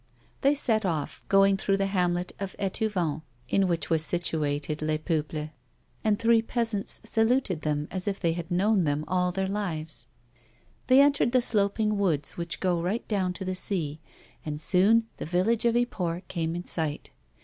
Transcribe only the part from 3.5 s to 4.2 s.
which was